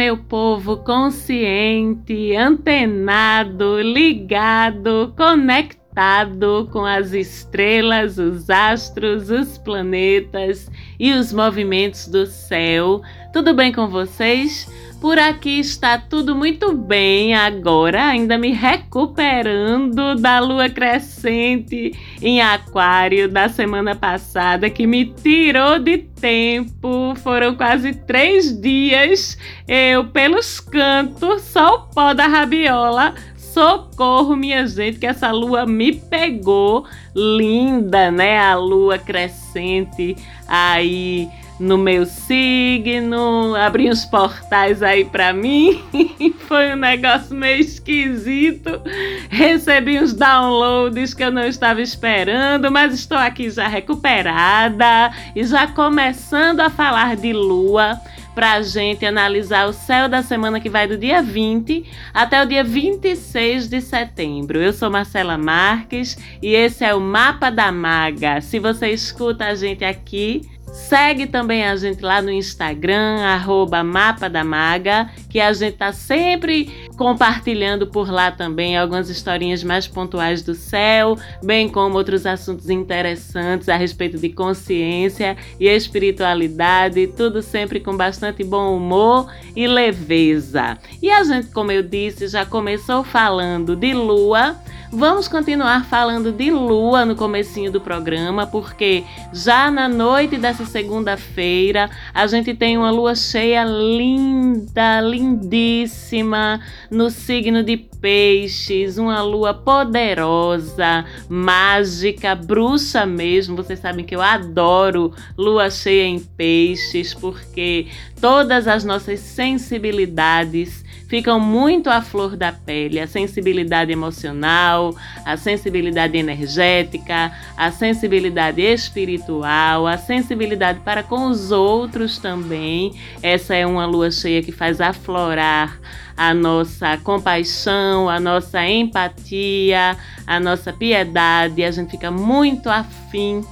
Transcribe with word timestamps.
Meu 0.00 0.16
povo 0.16 0.78
consciente, 0.78 2.34
antenado, 2.34 3.82
ligado, 3.82 5.12
conectado 5.14 6.66
com 6.72 6.86
as 6.86 7.12
estrelas, 7.12 8.16
os 8.16 8.48
astros, 8.48 9.28
os 9.28 9.58
planetas 9.58 10.70
e 10.98 11.12
os 11.12 11.34
movimentos 11.34 12.08
do 12.08 12.24
céu. 12.24 13.02
Tudo 13.32 13.54
bem 13.54 13.72
com 13.72 13.86
vocês? 13.86 14.68
Por 15.00 15.16
aqui 15.18 15.60
está 15.60 15.96
tudo 15.96 16.34
muito 16.34 16.72
bem 16.74 17.32
agora, 17.32 18.08
ainda 18.08 18.36
me 18.36 18.50
recuperando 18.50 20.16
da 20.16 20.40
lua 20.40 20.68
crescente 20.68 21.92
em 22.20 22.42
Aquário 22.42 23.28
da 23.28 23.48
semana 23.48 23.94
passada, 23.94 24.68
que 24.68 24.86
me 24.86 25.06
tirou 25.06 25.78
de 25.78 25.98
tempo. 25.98 27.14
Foram 27.22 27.54
quase 27.54 27.94
três 27.94 28.60
dias 28.60 29.38
eu 29.66 30.06
pelos 30.06 30.58
cantos, 30.58 31.42
só 31.42 31.76
o 31.76 31.94
pó 31.94 32.12
da 32.12 32.26
rabiola. 32.26 33.14
Socorro, 33.36 34.36
minha 34.36 34.66
gente, 34.66 34.98
que 34.98 35.06
essa 35.06 35.30
lua 35.30 35.66
me 35.66 35.92
pegou. 35.92 36.84
Linda, 37.16 38.10
né? 38.10 38.38
A 38.38 38.54
lua 38.54 38.98
crescente 38.98 40.16
aí 40.46 41.28
no 41.60 41.76
meu 41.76 42.06
signo, 42.06 43.54
abri 43.54 43.90
uns 43.90 44.06
portais 44.06 44.82
aí 44.82 45.04
para 45.04 45.30
mim. 45.30 45.82
Foi 46.48 46.72
um 46.72 46.76
negócio 46.76 47.36
meio 47.36 47.60
esquisito. 47.60 48.80
Recebi 49.28 50.00
uns 50.00 50.14
downloads 50.14 51.12
que 51.12 51.22
eu 51.22 51.30
não 51.30 51.44
estava 51.44 51.82
esperando, 51.82 52.72
mas 52.72 52.94
estou 52.94 53.18
aqui 53.18 53.50
já 53.50 53.68
recuperada 53.68 55.12
e 55.36 55.44
já 55.44 55.66
começando 55.66 56.60
a 56.60 56.70
falar 56.70 57.14
de 57.14 57.34
lua 57.34 58.00
para 58.34 58.54
a 58.54 58.62
gente 58.62 59.04
analisar 59.04 59.68
o 59.68 59.72
céu 59.72 60.08
da 60.08 60.22
semana 60.22 60.60
que 60.60 60.70
vai 60.70 60.86
do 60.86 60.96
dia 60.96 61.20
20 61.20 61.84
até 62.14 62.42
o 62.42 62.46
dia 62.46 62.64
26 62.64 63.68
de 63.68 63.82
setembro. 63.82 64.58
Eu 64.58 64.72
sou 64.72 64.90
Marcela 64.90 65.36
Marques 65.36 66.16
e 66.40 66.54
esse 66.54 66.82
é 66.84 66.94
o 66.94 67.00
Mapa 67.00 67.50
da 67.50 67.70
Maga. 67.70 68.40
Se 68.40 68.58
você 68.58 68.88
escuta 68.88 69.44
a 69.44 69.54
gente 69.54 69.84
aqui 69.84 70.48
Segue 70.72 71.26
também 71.26 71.64
a 71.64 71.76
gente 71.76 72.00
lá 72.00 72.22
no 72.22 72.30
Instagram, 72.30 73.20
arroba 73.20 73.82
Mapa 73.84 74.28
da 74.28 74.44
Maga, 74.44 75.10
que 75.28 75.40
a 75.40 75.52
gente 75.52 75.76
tá 75.76 75.92
sempre 75.92 76.88
compartilhando 77.00 77.86
por 77.86 78.10
lá 78.10 78.30
também 78.30 78.76
algumas 78.76 79.08
historinhas 79.08 79.64
mais 79.64 79.88
pontuais 79.88 80.42
do 80.42 80.54
céu, 80.54 81.16
bem 81.42 81.66
como 81.66 81.96
outros 81.96 82.26
assuntos 82.26 82.68
interessantes 82.68 83.70
a 83.70 83.76
respeito 83.76 84.18
de 84.18 84.28
consciência 84.28 85.34
e 85.58 85.66
espiritualidade, 85.66 87.06
tudo 87.06 87.40
sempre 87.40 87.80
com 87.80 87.96
bastante 87.96 88.44
bom 88.44 88.76
humor 88.76 89.32
e 89.56 89.66
leveza. 89.66 90.76
E 91.00 91.10
a 91.10 91.24
gente, 91.24 91.46
como 91.46 91.72
eu 91.72 91.82
disse, 91.82 92.28
já 92.28 92.44
começou 92.44 93.02
falando 93.02 93.74
de 93.74 93.94
lua 93.94 94.60
Vamos 94.92 95.28
continuar 95.28 95.84
falando 95.84 96.32
de 96.32 96.50
lua 96.50 97.04
no 97.04 97.14
comecinho 97.14 97.70
do 97.70 97.80
programa, 97.80 98.44
porque 98.44 99.04
já 99.32 99.70
na 99.70 99.88
noite 99.88 100.36
dessa 100.36 100.66
segunda-feira 100.66 101.88
a 102.12 102.26
gente 102.26 102.52
tem 102.54 102.76
uma 102.76 102.90
lua 102.90 103.14
cheia 103.14 103.64
linda, 103.64 105.00
lindíssima, 105.00 106.60
no 106.90 107.08
signo 107.10 107.62
de 107.62 107.76
Peixes, 107.76 108.98
uma 108.98 109.22
lua 109.22 109.52
poderosa, 109.52 111.04
mágica, 111.28 112.34
bruxa 112.34 113.04
mesmo. 113.04 113.56
Vocês 113.56 113.78
sabem 113.78 114.04
que 114.04 114.16
eu 114.16 114.22
adoro 114.22 115.12
lua 115.36 115.70
cheia 115.70 116.06
em 116.06 116.18
Peixes, 116.18 117.14
porque 117.14 117.86
todas 118.20 118.66
as 118.66 118.84
nossas 118.84 119.20
sensibilidades 119.20 120.84
ficam 121.10 121.40
muito 121.40 121.90
à 121.90 122.00
flor 122.00 122.36
da 122.36 122.52
pele, 122.52 123.00
a 123.00 123.06
sensibilidade 123.06 123.90
emocional, 123.90 124.94
a 125.24 125.36
sensibilidade 125.36 126.16
energética, 126.16 127.32
a 127.56 127.72
sensibilidade 127.72 128.62
espiritual, 128.62 129.88
a 129.88 129.98
sensibilidade 129.98 130.78
para 130.80 131.02
com 131.02 131.26
os 131.26 131.50
outros 131.50 132.18
também. 132.18 132.94
Essa 133.20 133.56
é 133.56 133.66
uma 133.66 133.86
lua 133.86 134.12
cheia 134.12 134.40
que 134.40 134.52
faz 134.52 134.80
aflorar 134.80 135.80
a 136.20 136.34
nossa 136.34 136.98
compaixão, 136.98 138.06
a 138.06 138.20
nossa 138.20 138.62
empatia, 138.68 139.96
a 140.26 140.38
nossa 140.38 140.70
piedade. 140.70 141.64
A 141.64 141.70
gente 141.70 141.92
fica 141.92 142.10
muito 142.10 142.68
afim 142.68 143.42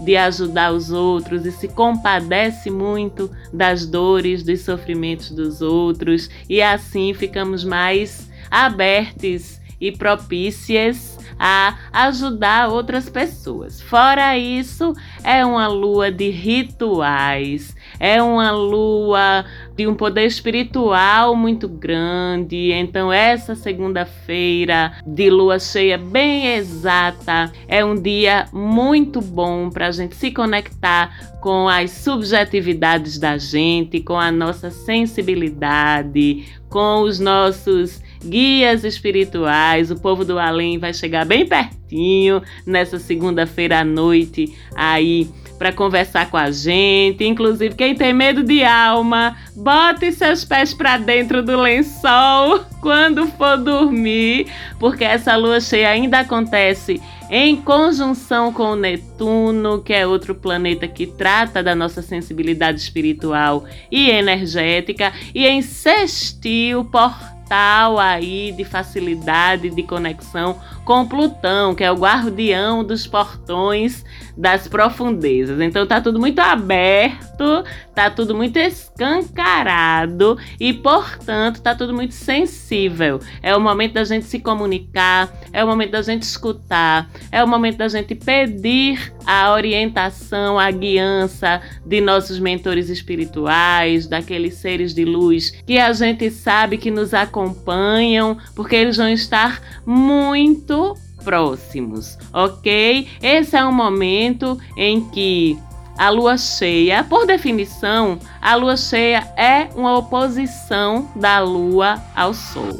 de 0.00 0.16
ajudar 0.16 0.72
os 0.72 0.92
outros 0.92 1.44
e 1.44 1.50
se 1.50 1.66
compadece 1.66 2.70
muito 2.70 3.28
das 3.52 3.84
dores, 3.84 4.44
dos 4.44 4.60
sofrimentos 4.60 5.32
dos 5.32 5.60
outros, 5.60 6.30
e 6.48 6.62
assim 6.62 7.12
ficamos 7.12 7.64
mais 7.64 8.30
abertos 8.48 9.60
e 9.80 9.90
propícias 9.90 11.18
a 11.36 11.76
ajudar 11.92 12.68
outras 12.68 13.10
pessoas. 13.10 13.82
Fora 13.82 14.38
isso, 14.38 14.94
é 15.24 15.44
uma 15.44 15.66
lua 15.66 16.08
de 16.08 16.30
rituais, 16.30 17.74
é 18.02 18.20
uma 18.20 18.50
lua 18.50 19.44
de 19.76 19.86
um 19.86 19.94
poder 19.94 20.26
espiritual 20.26 21.36
muito 21.36 21.68
grande. 21.68 22.72
Então, 22.72 23.12
essa 23.12 23.54
segunda-feira 23.54 24.94
de 25.06 25.30
lua 25.30 25.60
cheia 25.60 25.96
bem 25.96 26.56
exata 26.56 27.52
é 27.68 27.84
um 27.84 27.94
dia 27.94 28.48
muito 28.52 29.20
bom 29.20 29.70
para 29.70 29.86
a 29.86 29.92
gente 29.92 30.16
se 30.16 30.32
conectar 30.32 31.32
com 31.40 31.68
as 31.68 31.92
subjetividades 31.92 33.20
da 33.20 33.38
gente, 33.38 34.00
com 34.00 34.18
a 34.18 34.32
nossa 34.32 34.68
sensibilidade, 34.68 36.44
com 36.68 37.02
os 37.02 37.20
nossos 37.20 38.02
guias 38.24 38.82
espirituais. 38.82 39.92
O 39.92 40.00
povo 40.00 40.24
do 40.24 40.40
além 40.40 40.76
vai 40.76 40.92
chegar 40.92 41.24
bem 41.24 41.46
pertinho 41.46 42.42
nessa 42.66 42.98
segunda-feira 42.98 43.78
à 43.78 43.84
noite 43.84 44.52
aí 44.74 45.28
para 45.62 45.72
conversar 45.72 46.28
com 46.28 46.36
a 46.36 46.50
gente. 46.50 47.22
Inclusive, 47.22 47.76
quem 47.76 47.94
tem 47.94 48.12
medo 48.12 48.42
de 48.42 48.64
alma, 48.64 49.36
bote 49.54 50.10
seus 50.10 50.44
pés 50.44 50.74
para 50.74 50.96
dentro 50.98 51.40
do 51.40 51.56
lençol 51.56 52.64
quando 52.80 53.28
for 53.28 53.56
dormir, 53.56 54.48
porque 54.80 55.04
essa 55.04 55.36
lua 55.36 55.60
cheia 55.60 55.90
ainda 55.90 56.18
acontece 56.18 57.00
em 57.30 57.54
conjunção 57.54 58.52
com 58.52 58.72
o 58.72 58.76
Netuno, 58.76 59.80
que 59.80 59.92
é 59.92 60.04
outro 60.04 60.34
planeta 60.34 60.88
que 60.88 61.06
trata 61.06 61.62
da 61.62 61.76
nossa 61.76 62.02
sensibilidade 62.02 62.80
espiritual 62.80 63.64
e 63.88 64.10
energética, 64.10 65.12
e 65.32 65.46
em 65.46 65.62
sextil 65.62 66.84
portal 66.86 68.00
aí 68.00 68.50
de 68.50 68.64
facilidade 68.64 69.70
de 69.70 69.82
conexão 69.84 70.58
com 70.84 71.06
Plutão, 71.06 71.74
que 71.74 71.84
é 71.84 71.90
o 71.90 71.96
guardião 71.96 72.82
dos 72.82 73.06
portões 73.06 74.04
das 74.36 74.66
profundezas. 74.66 75.60
Então 75.60 75.86
tá 75.86 76.00
tudo 76.00 76.18
muito 76.18 76.38
aberto, 76.40 77.64
tá 77.94 78.10
tudo 78.10 78.34
muito 78.34 78.56
escancarado 78.58 80.38
e, 80.58 80.72
portanto, 80.72 81.60
tá 81.60 81.74
tudo 81.74 81.92
muito 81.92 82.14
sensível. 82.14 83.20
É 83.42 83.54
o 83.54 83.60
momento 83.60 83.94
da 83.94 84.04
gente 84.04 84.26
se 84.26 84.38
comunicar, 84.40 85.30
é 85.52 85.62
o 85.62 85.66
momento 85.66 85.90
da 85.90 86.02
gente 86.02 86.22
escutar, 86.22 87.10
é 87.30 87.42
o 87.44 87.48
momento 87.48 87.78
da 87.78 87.88
gente 87.88 88.14
pedir 88.14 89.12
a 89.26 89.52
orientação, 89.52 90.58
a 90.58 90.70
guiança 90.70 91.60
de 91.84 92.00
nossos 92.00 92.38
mentores 92.38 92.88
espirituais, 92.88 94.06
daqueles 94.06 94.54
seres 94.54 94.94
de 94.94 95.04
luz 95.04 95.50
que 95.66 95.78
a 95.78 95.92
gente 95.92 96.30
sabe 96.30 96.78
que 96.78 96.90
nos 96.90 97.14
acompanham, 97.14 98.36
porque 98.54 98.76
eles 98.76 98.96
vão 98.96 99.08
estar 99.08 99.60
muito 99.84 100.71
muito 100.72 100.98
próximos, 101.22 102.18
ok? 102.32 103.06
Esse 103.22 103.56
é 103.56 103.64
um 103.64 103.72
momento 103.72 104.58
em 104.76 105.00
que 105.10 105.58
a 105.96 106.08
lua 106.08 106.36
cheia, 106.38 107.04
por 107.04 107.26
definição, 107.26 108.18
a 108.40 108.54
lua 108.54 108.76
cheia 108.76 109.32
é 109.36 109.68
uma 109.76 109.96
oposição 109.98 111.10
da 111.14 111.38
lua 111.40 112.02
ao 112.16 112.32
sol. 112.34 112.72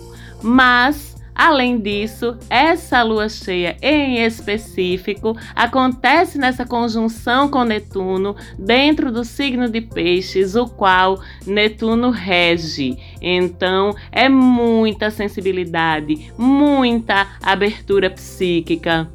Mas 0.42 1.11
Além 1.42 1.80
disso, 1.80 2.36
essa 2.48 3.02
lua 3.02 3.28
cheia 3.28 3.76
em 3.82 4.24
específico 4.24 5.36
acontece 5.56 6.38
nessa 6.38 6.64
conjunção 6.64 7.48
com 7.48 7.64
Netuno 7.64 8.36
dentro 8.56 9.10
do 9.10 9.24
signo 9.24 9.68
de 9.68 9.80
Peixes, 9.80 10.54
o 10.54 10.68
qual 10.68 11.20
Netuno 11.44 12.10
rege. 12.10 12.96
Então, 13.20 13.92
é 14.12 14.28
muita 14.28 15.10
sensibilidade, 15.10 16.32
muita 16.38 17.26
abertura 17.42 18.08
psíquica 18.08 19.10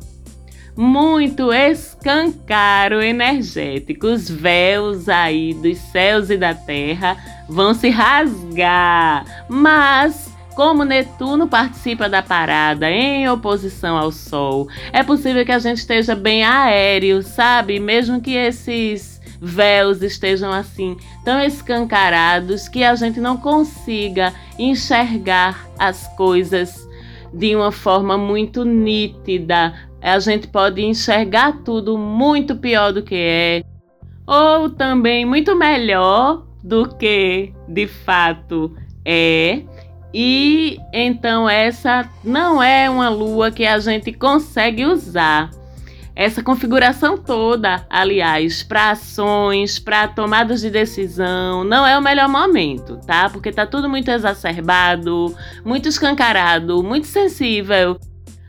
muito 0.75 1.51
escancaro 1.51 3.01
energético. 3.01 4.05
Os 4.05 4.29
véus 4.29 5.09
aí 5.09 5.55
dos 5.55 5.79
céus 5.79 6.29
e 6.29 6.37
da 6.37 6.53
terra 6.53 7.17
vão 7.49 7.73
se 7.73 7.89
rasgar, 7.89 9.45
mas 9.49 10.26
como 10.57 10.83
Netuno 10.83 11.47
participa 11.47 12.09
da 12.09 12.23
parada 12.23 12.89
em 12.89 13.29
oposição 13.29 13.95
ao 13.95 14.11
Sol, 14.11 14.67
é 14.91 15.03
possível 15.03 15.45
que 15.45 15.51
a 15.51 15.59
gente 15.59 15.77
esteja 15.77 16.15
bem 16.15 16.43
aéreo, 16.43 17.21
sabe? 17.21 17.79
Mesmo 17.79 18.19
que 18.19 18.31
esses 18.31 19.21
véus 19.39 20.01
estejam 20.01 20.51
assim 20.51 20.97
tão 21.23 21.39
escancarados 21.39 22.67
que 22.67 22.83
a 22.83 22.95
gente 22.95 23.19
não 23.19 23.37
consiga 23.37 24.33
enxergar 24.57 25.69
as 25.77 26.07
coisas 26.17 26.89
de 27.31 27.55
uma 27.55 27.71
forma 27.71 28.17
muito 28.17 28.65
nítida. 28.65 29.75
A 30.01 30.17
gente 30.17 30.47
pode 30.47 30.83
enxergar 30.83 31.61
tudo 31.63 31.99
muito 31.99 32.55
pior 32.55 32.91
do 32.91 33.03
que 33.03 33.13
é, 33.13 33.63
ou 34.25 34.71
também 34.71 35.23
muito 35.23 35.55
melhor 35.55 36.47
do 36.63 36.89
que 36.95 37.53
de 37.67 37.85
fato 37.85 38.75
é. 39.05 39.61
E 40.13 40.77
então 40.93 41.49
essa 41.49 42.09
não 42.23 42.61
é 42.61 42.89
uma 42.89 43.09
lua 43.09 43.51
que 43.51 43.65
a 43.65 43.79
gente 43.79 44.11
consegue 44.13 44.85
usar. 44.85 45.51
Essa 46.15 46.41
configuração 46.41 47.15
toda, 47.15 47.85
aliás, 47.87 48.63
para 48.63 48.89
ações, 48.89 49.77
para 49.77 50.07
tomadas 50.07 50.61
de 50.61 50.71
decisão, 50.71 51.63
não 51.63 51.85
é 51.85 51.95
o 51.95 52.01
melhor 52.01 52.27
momento, 52.27 52.99
tá? 53.05 53.29
Porque 53.29 53.51
tá 53.51 53.67
tudo 53.67 53.87
muito 53.87 54.09
exacerbado, 54.09 55.35
muito 55.63 55.87
escancarado, 55.87 56.81
muito 56.81 57.05
sensível 57.05 57.99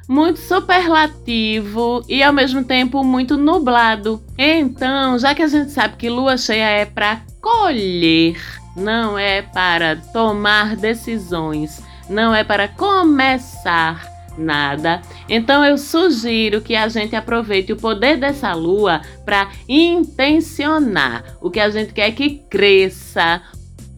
muito 0.08 0.40
superlativo 0.40 2.02
e 2.08 2.22
ao 2.22 2.32
mesmo 2.32 2.64
tempo 2.64 3.04
muito 3.04 3.36
nublado. 3.36 4.22
Então, 4.38 5.18
já 5.18 5.34
que 5.34 5.42
a 5.42 5.46
gente 5.46 5.70
sabe 5.70 5.96
que 5.98 6.08
lua 6.08 6.38
cheia 6.38 6.64
é 6.64 6.86
para 6.86 7.20
colher, 7.42 8.40
não 8.78 9.18
é 9.18 9.42
para 9.42 9.96
tomar 9.96 10.76
decisões, 10.76 11.82
não 12.08 12.34
é 12.34 12.44
para 12.44 12.68
começar 12.68 14.18
nada. 14.38 15.02
Então 15.28 15.64
eu 15.64 15.76
sugiro 15.76 16.60
que 16.60 16.76
a 16.76 16.88
gente 16.88 17.16
aproveite 17.16 17.72
o 17.72 17.76
poder 17.76 18.16
dessa 18.16 18.54
lua 18.54 19.02
para 19.24 19.48
intencionar 19.68 21.24
o 21.40 21.50
que 21.50 21.60
a 21.60 21.68
gente 21.68 21.92
quer 21.92 22.12
que 22.12 22.42
cresça, 22.48 23.42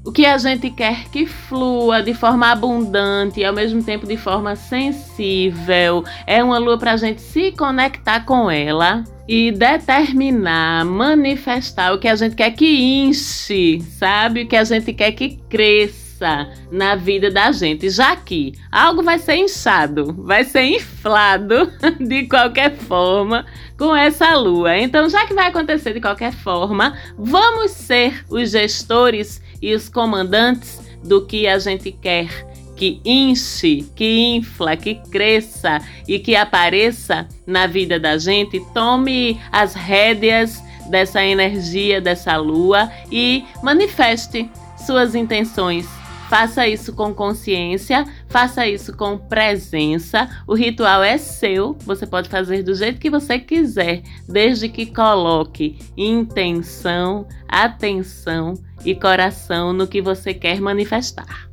o 0.04 0.10
que 0.10 0.24
a 0.24 0.38
gente 0.38 0.70
quer 0.70 1.10
que 1.10 1.26
flua 1.26 2.02
de 2.02 2.14
forma 2.14 2.50
abundante 2.50 3.40
e 3.40 3.44
ao 3.44 3.52
mesmo 3.52 3.82
tempo 3.82 4.06
de 4.06 4.16
forma 4.16 4.56
sensível. 4.56 6.04
É 6.26 6.42
uma 6.42 6.58
lua 6.58 6.78
para 6.78 6.92
a 6.92 6.96
gente 6.96 7.20
se 7.20 7.52
conectar 7.52 8.24
com 8.24 8.50
ela 8.50 9.04
e 9.30 9.52
determinar, 9.52 10.84
manifestar 10.84 11.94
o 11.94 12.00
que 12.00 12.08
a 12.08 12.16
gente 12.16 12.34
quer 12.34 12.50
que 12.50 12.66
enche, 12.66 13.80
sabe? 13.80 14.42
O 14.42 14.48
que 14.48 14.56
a 14.56 14.64
gente 14.64 14.92
quer 14.92 15.12
que 15.12 15.38
cresça 15.48 16.50
na 16.68 16.96
vida 16.96 17.30
da 17.30 17.52
gente, 17.52 17.88
já 17.90 18.16
que 18.16 18.54
algo 18.72 19.04
vai 19.04 19.20
ser 19.20 19.36
inchado, 19.36 20.12
vai 20.14 20.42
ser 20.42 20.64
inflado 20.64 21.72
de 22.04 22.26
qualquer 22.26 22.74
forma 22.74 23.46
com 23.78 23.94
essa 23.94 24.34
lua. 24.34 24.76
Então, 24.76 25.08
já 25.08 25.24
que 25.24 25.32
vai 25.32 25.46
acontecer 25.46 25.94
de 25.94 26.00
qualquer 26.00 26.32
forma, 26.32 26.98
vamos 27.16 27.70
ser 27.70 28.24
os 28.28 28.50
gestores 28.50 29.40
e 29.62 29.72
os 29.72 29.88
comandantes 29.88 30.80
do 31.04 31.24
que 31.24 31.46
a 31.46 31.56
gente 31.60 31.92
quer 31.92 32.49
que 32.80 32.98
enche, 33.04 33.84
que 33.94 34.36
infla, 34.36 34.74
que 34.74 34.94
cresça 34.94 35.82
e 36.08 36.18
que 36.18 36.34
apareça 36.34 37.28
na 37.46 37.66
vida 37.66 38.00
da 38.00 38.16
gente, 38.16 38.58
tome 38.72 39.38
as 39.52 39.74
rédeas 39.74 40.62
dessa 40.88 41.22
energia, 41.22 42.00
dessa 42.00 42.38
lua 42.38 42.90
e 43.12 43.44
manifeste 43.62 44.50
suas 44.78 45.14
intenções. 45.14 45.86
Faça 46.30 46.66
isso 46.66 46.94
com 46.94 47.12
consciência, 47.12 48.06
faça 48.30 48.66
isso 48.66 48.96
com 48.96 49.18
presença. 49.18 50.26
O 50.46 50.54
ritual 50.54 51.02
é 51.02 51.18
seu, 51.18 51.76
você 51.84 52.06
pode 52.06 52.30
fazer 52.30 52.62
do 52.62 52.74
jeito 52.74 52.98
que 52.98 53.10
você 53.10 53.38
quiser, 53.38 54.00
desde 54.26 54.70
que 54.70 54.86
coloque 54.86 55.76
intenção, 55.98 57.28
atenção 57.46 58.54
e 58.86 58.94
coração 58.94 59.74
no 59.74 59.86
que 59.86 60.00
você 60.00 60.32
quer 60.32 60.62
manifestar. 60.62 61.49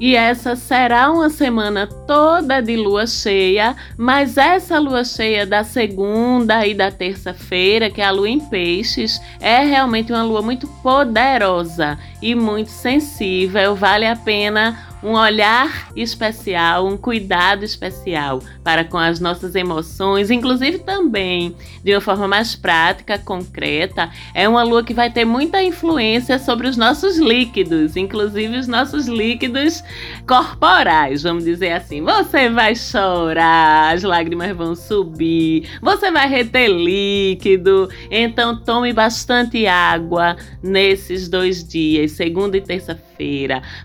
E 0.00 0.16
essa 0.16 0.56
será 0.56 1.10
uma 1.10 1.28
semana 1.28 1.86
toda 1.86 2.62
de 2.62 2.74
lua 2.74 3.06
cheia, 3.06 3.76
mas 3.98 4.38
essa 4.38 4.78
lua 4.78 5.04
cheia 5.04 5.44
da 5.44 5.62
segunda 5.62 6.66
e 6.66 6.72
da 6.72 6.90
terça-feira, 6.90 7.90
que 7.90 8.00
é 8.00 8.06
a 8.06 8.10
lua 8.10 8.30
em 8.30 8.40
peixes, 8.40 9.20
é 9.38 9.58
realmente 9.62 10.10
uma 10.10 10.22
lua 10.22 10.40
muito 10.40 10.66
poderosa 10.82 11.98
e 12.22 12.34
muito 12.34 12.70
sensível. 12.70 13.74
Vale 13.76 14.06
a 14.06 14.16
pena 14.16 14.89
um 15.02 15.12
olhar 15.12 15.90
especial, 15.96 16.86
um 16.86 16.96
cuidado 16.96 17.64
especial 17.64 18.40
para 18.62 18.84
com 18.84 18.98
as 18.98 19.20
nossas 19.20 19.54
emoções, 19.54 20.30
inclusive 20.30 20.78
também 20.78 21.54
de 21.82 21.94
uma 21.94 22.00
forma 22.00 22.28
mais 22.28 22.54
prática, 22.54 23.18
concreta. 23.18 24.10
É 24.34 24.48
uma 24.48 24.62
lua 24.62 24.84
que 24.84 24.94
vai 24.94 25.10
ter 25.10 25.24
muita 25.24 25.62
influência 25.62 26.38
sobre 26.38 26.68
os 26.68 26.76
nossos 26.76 27.18
líquidos, 27.18 27.96
inclusive 27.96 28.56
os 28.58 28.66
nossos 28.66 29.06
líquidos 29.06 29.82
corporais, 30.26 31.22
vamos 31.22 31.44
dizer 31.44 31.72
assim. 31.72 32.02
Você 32.02 32.48
vai 32.48 32.74
chorar, 32.74 33.94
as 33.94 34.02
lágrimas 34.02 34.56
vão 34.56 34.74
subir, 34.74 35.68
você 35.80 36.10
vai 36.10 36.28
reter 36.28 36.68
líquido, 36.68 37.88
então 38.10 38.56
tome 38.56 38.92
bastante 38.92 39.66
água 39.66 40.36
nesses 40.62 41.28
dois 41.28 41.66
dias, 41.66 42.12
segunda 42.12 42.56
e 42.56 42.60
terça-feira. 42.60 43.09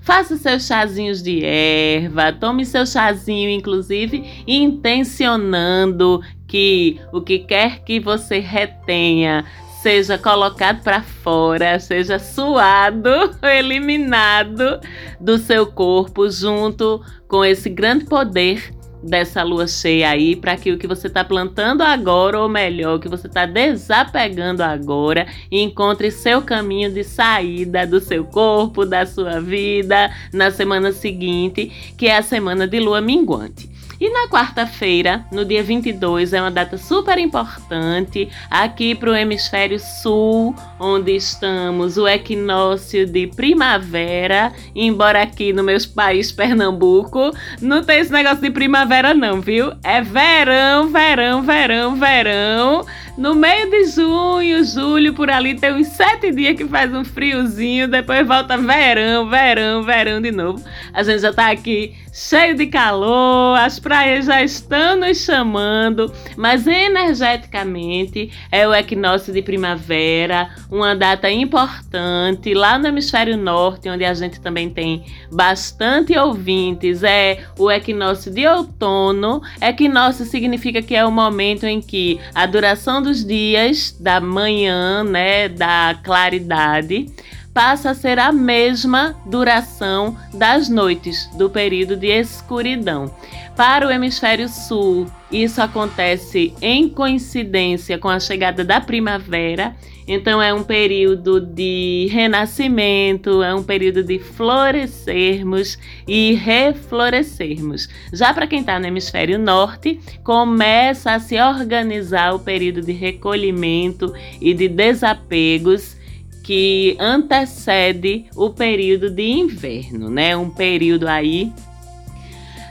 Faça 0.02 0.38
seu 0.38 0.60
chazinho 0.60 0.96
chazinhos 0.96 1.22
de 1.22 1.44
erva, 1.44 2.32
tome 2.32 2.66
seu 2.66 2.86
chazinho, 2.86 3.50
inclusive, 3.50 4.44
intencionando 4.48 6.22
que 6.48 7.00
o 7.12 7.22
que 7.22 7.40
quer 7.40 7.84
que 7.84 8.00
você 8.00 8.40
retenha 8.40 9.46
seja 9.82 10.18
colocado 10.18 10.82
para 10.82 11.02
fora, 11.02 11.80
seja 11.80 12.18
suado, 12.18 13.10
eliminado 13.44 14.80
do 15.20 15.38
seu 15.38 15.68
corpo, 15.68 16.30
junto 16.30 17.04
com 17.28 17.44
esse 17.46 17.70
grande 17.70 18.06
poder 18.06 18.75
dessa 19.06 19.44
lua 19.44 19.68
cheia 19.68 20.10
aí 20.10 20.36
para 20.36 20.58
que 20.58 20.72
o 20.72 20.78
que 20.78 20.88
você 20.88 21.08
está 21.08 21.24
plantando 21.24 21.82
agora, 21.82 22.40
ou 22.40 22.50
melhor, 22.50 22.96
o 22.96 23.00
que 23.00 23.08
você 23.08 23.28
está 23.28 23.46
desapegando 23.46 24.64
agora, 24.64 25.28
encontre 25.52 26.12
seu 26.12 26.42
caminho 26.42 26.92
de 26.92 27.04
saída 27.04 27.86
do 27.86 28.00
seu 28.00 28.26
corpo, 28.26 28.86
da 28.86 29.06
sua 29.06 29.40
vida 29.40 30.12
na 30.34 30.52
semana 30.52 30.92
seguinte, 30.92 31.72
que 31.98 32.08
é 32.08 32.18
a 32.18 32.22
semana 32.22 32.68
de 32.68 32.80
lua 32.80 33.00
minguante. 33.02 33.70
E 34.00 34.10
na 34.10 34.28
quarta-feira, 34.28 35.26
no 35.32 35.46
dia 35.46 35.64
22, 35.64 36.34
é 36.34 36.42
uma 36.42 36.52
data 36.52 36.78
super 36.78 37.18
importante 37.18 38.30
aqui 38.50 38.94
para 38.94 39.12
o 39.12 39.16
hemisfério 39.16 39.80
sul, 39.80 40.54
onde 40.80 41.16
estamos, 41.16 41.98
o 41.98 42.08
equinócio 42.08 43.06
de 43.06 43.28
primavera. 43.28 44.52
Embora 44.76 45.22
aqui 45.22 45.54
no 45.54 45.64
meu 45.64 45.78
país, 45.96 46.32
Pernambuco, 46.32 47.32
não 47.62 47.84
tem 47.84 48.00
esse 48.00 48.12
negócio 48.12 48.42
de 48.42 48.52
primavera, 48.52 49.14
não, 49.14 49.40
viu? 49.40 49.72
É 49.84 50.02
verão, 50.02 50.90
verão, 50.90 51.42
verão, 51.42 51.96
verão. 51.96 52.86
No 53.18 53.34
meio 53.34 53.70
de 53.70 53.86
junho, 53.86 54.62
julho, 54.66 55.14
por 55.14 55.30
ali 55.30 55.56
tem 55.56 55.74
uns 55.74 55.88
sete 55.88 56.34
dias 56.34 56.58
que 56.58 56.68
faz 56.68 56.94
um 56.94 57.06
friozinho, 57.06 57.88
depois 57.88 58.28
volta 58.28 58.58
verão, 58.58 59.30
verão, 59.30 59.84
verão 59.84 60.22
de 60.22 60.32
novo. 60.32 60.62
A 60.94 61.02
gente 61.02 61.22
já 61.22 61.32
tá 61.32 61.50
aqui 61.50 61.96
cheio 62.12 62.56
de 62.56 62.68
calor, 62.68 63.58
as 63.58 63.78
praias 63.80 64.26
já 64.26 64.42
estão 64.42 64.98
nos 64.98 65.18
chamando, 65.18 66.12
mas 66.38 66.66
energeticamente 66.66 68.32
é 68.50 68.68
o 68.68 68.74
equinócio 68.74 69.34
de 69.34 69.42
primavera, 69.42 70.50
uma 70.70 70.96
data 70.96 71.30
importante 71.30 72.54
lá 72.54 72.78
no 72.78 72.88
hemisfério 72.88 73.38
norte, 73.38 73.90
onde 73.90 74.04
a 74.06 74.14
gente 74.14 74.40
também 74.40 74.70
tem 74.70 75.04
bastante 75.32 76.18
ouvintes, 76.18 77.04
é 77.04 77.46
o 77.58 77.72
equinócio 77.72 78.32
de 78.32 78.46
outono. 78.46 79.42
Equinócio 79.62 80.26
significa 80.26 80.82
que 80.82 80.96
é 80.96 81.06
o 81.06 81.12
momento 81.12 81.66
em 81.66 81.82
que 81.82 82.20
a 82.34 82.46
duração 82.46 83.05
dos 83.06 83.24
dias, 83.24 83.96
da 84.00 84.20
manhã, 84.20 85.04
né, 85.04 85.48
da 85.48 85.96
claridade, 86.04 87.06
passa 87.54 87.92
a 87.92 87.94
ser 87.94 88.18
a 88.18 88.32
mesma 88.32 89.16
duração 89.28 90.18
das 90.34 90.68
noites, 90.70 91.28
do 91.38 91.48
período 91.48 91.96
de 91.96 92.08
escuridão. 92.08 93.14
Para 93.56 93.88
o 93.88 93.92
hemisfério 93.92 94.50
sul, 94.50 95.06
isso 95.32 95.62
acontece 95.62 96.52
em 96.60 96.90
coincidência 96.90 98.00
com 98.00 98.10
a 98.10 98.20
chegada 98.20 98.64
da 98.64 98.82
primavera, 98.82 99.76
então 100.08 100.42
é 100.42 100.54
um 100.54 100.64
período 100.64 101.42
de 101.42 102.08
renascimento, 102.12 103.42
é 103.42 103.54
um 103.56 103.64
período 103.64 104.04
de 104.04 104.20
florescermos 104.20 105.80
e 106.08 106.34
reflorescermos. 106.34 107.90
Já 108.14 108.34
para 108.34 108.46
quem 108.46 108.60
está 108.60 108.80
no 108.80 108.86
hemisfério 108.86 109.40
norte, 109.40 110.00
começa 110.24 111.14
a 111.14 111.20
se 111.20 111.42
organizar 111.42 112.36
o 112.36 112.40
período 112.40 112.82
de 112.82 112.92
recolhimento 112.92 114.14
e 114.40 114.54
de 114.54 114.68
desapegos 114.68 115.98
que 116.44 116.96
antecede 117.00 118.26
o 118.36 118.52
período 118.52 119.10
de 119.10 119.24
inverno, 119.24 120.12
né? 120.12 120.38
Um 120.38 120.52
período 120.52 121.08
aí 121.08 121.52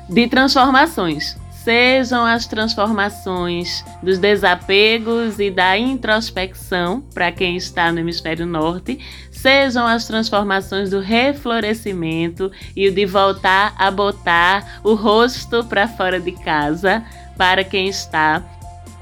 de 0.08 0.28
transformações 0.28 1.36
sejam 1.64 2.26
as 2.26 2.46
transformações 2.46 3.82
dos 4.02 4.18
desapegos 4.18 5.40
e 5.40 5.50
da 5.50 5.78
introspecção 5.78 7.00
para 7.14 7.32
quem 7.32 7.56
está 7.56 7.90
no 7.90 8.00
hemisfério 8.00 8.44
norte, 8.44 8.98
sejam 9.30 9.86
as 9.86 10.06
transformações 10.06 10.90
do 10.90 11.00
reflorescimento 11.00 12.52
e 12.76 12.88
o 12.88 12.94
de 12.94 13.06
voltar 13.06 13.74
a 13.78 13.90
botar 13.90 14.80
o 14.84 14.94
rosto 14.94 15.64
para 15.64 15.88
fora 15.88 16.20
de 16.20 16.32
casa 16.32 17.02
para 17.36 17.64
quem 17.64 17.88
está 17.88 18.42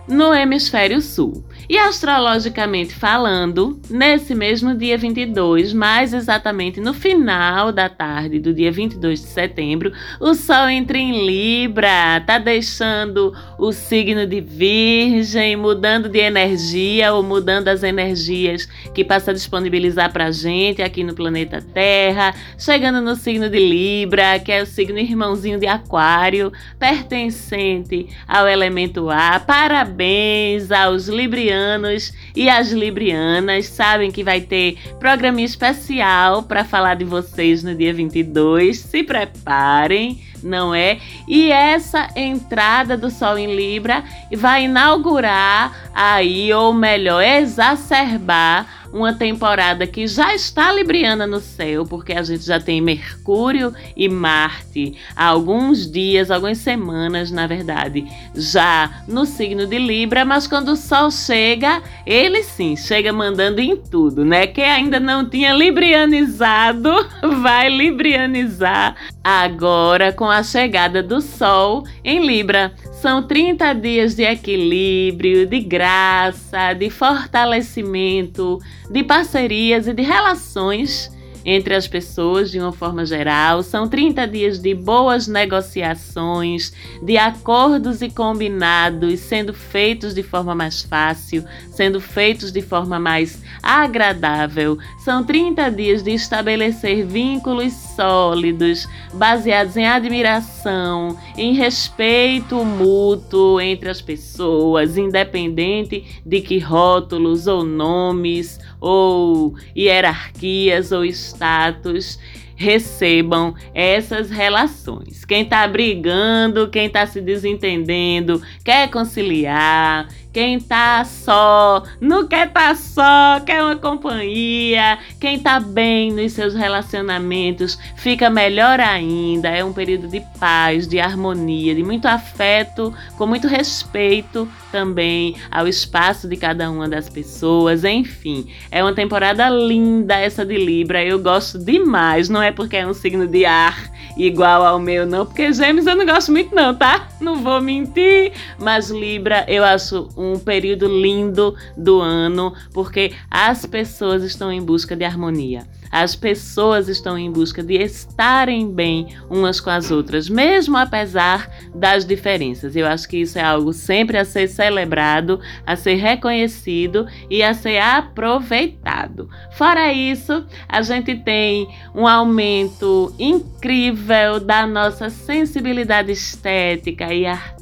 no 0.06 0.32
hemisfério 0.32 1.02
sul. 1.02 1.44
E 1.68 1.78
astrologicamente 1.78 2.92
falando, 2.92 3.80
nesse 3.88 4.34
mesmo 4.34 4.74
dia 4.74 4.98
22, 4.98 5.72
mais 5.72 6.12
exatamente 6.12 6.80
no 6.80 6.92
final 6.92 7.70
da 7.70 7.88
tarde 7.88 8.40
do 8.40 8.52
dia 8.52 8.72
22 8.72 9.20
de 9.20 9.26
setembro, 9.26 9.92
o 10.20 10.34
Sol 10.34 10.68
entra 10.68 10.98
em 10.98 11.24
Libra, 11.24 12.20
tá 12.26 12.38
deixando 12.38 13.32
o 13.58 13.72
signo 13.72 14.26
de 14.26 14.40
Virgem, 14.40 15.54
mudando 15.56 16.08
de 16.08 16.18
energia 16.18 17.14
ou 17.14 17.22
mudando 17.22 17.68
as 17.68 17.82
energias 17.82 18.66
que 18.92 19.04
passa 19.04 19.30
a 19.30 19.34
disponibilizar 19.34 20.12
pra 20.12 20.32
gente 20.32 20.82
aqui 20.82 21.04
no 21.04 21.14
planeta 21.14 21.62
Terra, 21.62 22.34
chegando 22.58 23.00
no 23.00 23.14
signo 23.14 23.48
de 23.48 23.58
Libra, 23.58 24.38
que 24.40 24.50
é 24.50 24.62
o 24.62 24.66
signo 24.66 24.98
irmãozinho 24.98 25.60
de 25.60 25.66
Aquário, 25.66 26.52
pertencente 26.78 28.08
ao 28.26 28.48
elemento 28.48 29.08
ar. 29.08 29.46
Parabéns 29.46 30.70
aos 30.72 31.06
librianos 31.06 31.51
librianos 31.52 32.12
e 32.34 32.48
as 32.48 32.70
librianas 32.70 33.66
sabem 33.66 34.10
que 34.10 34.24
vai 34.24 34.40
ter 34.40 34.78
programa 34.98 35.40
especial 35.42 36.42
para 36.42 36.64
falar 36.64 36.94
de 36.94 37.04
vocês 37.04 37.62
no 37.62 37.74
dia 37.74 37.92
22. 37.92 38.78
Se 38.78 39.02
preparem, 39.02 40.20
não 40.42 40.74
é? 40.74 40.98
E 41.28 41.52
essa 41.52 42.08
entrada 42.16 42.96
do 42.96 43.10
Sol 43.10 43.36
em 43.38 43.54
Libra 43.54 44.02
vai 44.34 44.64
inaugurar 44.64 45.90
aí, 45.94 46.52
ou 46.52 46.72
melhor, 46.72 47.22
exacerbar 47.22 48.81
uma 48.92 49.12
temporada 49.12 49.86
que 49.86 50.06
já 50.06 50.34
está 50.34 50.72
libriana 50.72 51.26
no 51.26 51.40
céu, 51.40 51.84
porque 51.84 52.12
a 52.12 52.22
gente 52.22 52.44
já 52.44 52.60
tem 52.60 52.80
Mercúrio 52.80 53.72
e 53.96 54.08
Marte 54.08 54.94
há 55.16 55.26
alguns 55.26 55.90
dias, 55.90 56.30
algumas 56.30 56.58
semanas, 56.58 57.30
na 57.30 57.46
verdade, 57.46 58.06
já 58.34 59.02
no 59.08 59.24
signo 59.24 59.66
de 59.66 59.78
Libra, 59.78 60.24
mas 60.24 60.46
quando 60.46 60.70
o 60.70 60.76
Sol 60.76 61.10
chega, 61.10 61.82
ele 62.06 62.42
sim 62.42 62.76
chega 62.76 63.12
mandando 63.12 63.60
em 63.60 63.76
tudo, 63.76 64.24
né? 64.24 64.46
Quem 64.46 64.64
ainda 64.64 65.00
não 65.00 65.28
tinha 65.28 65.52
librianizado, 65.52 66.90
vai 67.42 67.68
librianizar 67.68 68.96
agora 69.22 70.12
com 70.12 70.28
a 70.28 70.42
chegada 70.42 71.02
do 71.02 71.20
Sol 71.20 71.84
em 72.04 72.24
Libra. 72.26 72.72
São 73.02 73.20
30 73.20 73.72
dias 73.72 74.14
de 74.14 74.22
equilíbrio, 74.22 75.44
de 75.44 75.58
graça, 75.58 76.72
de 76.72 76.88
fortalecimento, 76.88 78.60
de 78.88 79.02
parcerias 79.02 79.88
e 79.88 79.92
de 79.92 80.02
relações 80.02 81.10
entre 81.44 81.74
as 81.74 81.86
pessoas 81.86 82.50
de 82.50 82.58
uma 82.58 82.72
forma 82.72 83.04
geral. 83.04 83.62
São 83.62 83.88
30 83.88 84.26
dias 84.26 84.58
de 84.58 84.74
boas 84.74 85.26
negociações, 85.26 86.72
de 87.02 87.16
acordos 87.16 88.02
e 88.02 88.10
combinados 88.10 89.20
sendo 89.20 89.52
feitos 89.52 90.14
de 90.14 90.22
forma 90.22 90.54
mais 90.54 90.82
fácil, 90.82 91.44
sendo 91.70 92.00
feitos 92.00 92.52
de 92.52 92.62
forma 92.62 92.98
mais 92.98 93.42
agradável. 93.62 94.78
São 94.98 95.24
30 95.24 95.70
dias 95.70 96.02
de 96.02 96.12
estabelecer 96.12 97.04
vínculos 97.06 97.72
sólidos, 97.72 98.88
baseados 99.12 99.76
em 99.76 99.86
admiração, 99.86 101.16
em 101.36 101.54
respeito 101.54 102.64
mútuo 102.64 103.60
entre 103.60 103.88
as 103.88 104.00
pessoas, 104.00 104.96
independente 104.96 106.20
de 106.24 106.40
que 106.40 106.58
rótulos 106.58 107.46
ou 107.46 107.64
nomes 107.64 108.58
ou 108.82 109.54
hierarquias 109.76 110.90
ou 110.90 111.04
status 111.04 112.18
recebam 112.56 113.54
essas 113.72 114.28
relações. 114.28 115.24
Quem 115.24 115.42
está 115.42 115.66
brigando, 115.66 116.68
quem 116.68 116.86
está 116.86 117.06
se 117.06 117.20
desentendendo, 117.20 118.42
quer 118.64 118.90
conciliar, 118.90 120.08
quem 120.32 120.58
tá 120.58 121.04
só, 121.04 121.82
não 122.00 122.26
quer 122.26 122.50
tá 122.50 122.74
só, 122.74 123.38
quer 123.44 123.62
uma 123.62 123.76
companhia. 123.76 124.98
Quem 125.20 125.38
tá 125.38 125.60
bem 125.60 126.10
nos 126.10 126.32
seus 126.32 126.54
relacionamentos 126.54 127.78
fica 127.96 128.30
melhor 128.30 128.80
ainda. 128.80 129.48
É 129.50 129.62
um 129.62 129.74
período 129.74 130.08
de 130.08 130.22
paz, 130.40 130.88
de 130.88 130.98
harmonia, 130.98 131.74
de 131.74 131.82
muito 131.82 132.06
afeto, 132.06 132.94
com 133.18 133.26
muito 133.26 133.46
respeito 133.46 134.48
também 134.70 135.36
ao 135.50 135.68
espaço 135.68 136.26
de 136.26 136.36
cada 136.36 136.70
uma 136.70 136.88
das 136.88 137.10
pessoas. 137.10 137.84
Enfim, 137.84 138.46
é 138.70 138.82
uma 138.82 138.94
temporada 138.94 139.50
linda 139.50 140.16
essa 140.16 140.46
de 140.46 140.56
Libra. 140.56 141.04
Eu 141.04 141.18
gosto 141.18 141.58
demais. 141.58 142.30
Não 142.30 142.42
é 142.42 142.50
porque 142.50 142.78
é 142.78 142.86
um 142.86 142.94
signo 142.94 143.26
de 143.28 143.44
ar 143.44 143.91
igual 144.16 144.64
ao 144.64 144.78
meu, 144.78 145.06
não, 145.06 145.26
porque 145.26 145.52
Gêmeos 145.52 145.86
eu 145.86 145.96
não 145.96 146.04
gosto 146.06 146.30
muito, 146.32 146.54
não, 146.54 146.74
tá? 146.74 147.08
Não 147.20 147.42
vou 147.42 147.60
mentir. 147.60 148.32
Mas 148.58 148.90
Libra 148.90 149.44
eu 149.48 149.64
acho 149.64 150.08
um 150.16 150.38
período 150.38 150.86
lindo 150.86 151.54
do 151.76 152.00
ano, 152.00 152.52
porque 152.72 153.12
as 153.30 153.66
pessoas 153.66 154.22
estão 154.22 154.52
em 154.52 154.62
busca 154.62 154.96
de 154.96 155.04
harmonia. 155.04 155.66
As 155.92 156.16
pessoas 156.16 156.88
estão 156.88 157.18
em 157.18 157.30
busca 157.30 157.62
de 157.62 157.74
estarem 157.74 158.72
bem 158.72 159.14
umas 159.28 159.60
com 159.60 159.68
as 159.68 159.90
outras, 159.90 160.26
mesmo 160.26 160.78
apesar 160.78 161.50
das 161.74 162.06
diferenças. 162.06 162.74
Eu 162.74 162.86
acho 162.86 163.06
que 163.06 163.18
isso 163.18 163.38
é 163.38 163.42
algo 163.42 163.74
sempre 163.74 164.16
a 164.16 164.24
ser 164.24 164.48
celebrado, 164.48 165.38
a 165.66 165.76
ser 165.76 165.96
reconhecido 165.96 167.06
e 167.28 167.42
a 167.42 167.52
ser 167.52 167.78
aproveitado. 167.78 169.28
Fora 169.52 169.92
isso, 169.92 170.46
a 170.66 170.80
gente 170.80 171.14
tem 171.16 171.68
um 171.94 172.06
aumento 172.06 173.14
incrível 173.18 174.40
da 174.40 174.66
nossa 174.66 175.10
sensibilidade 175.10 176.10
estética 176.10 177.12
e 177.12 177.26
artística, 177.26 177.61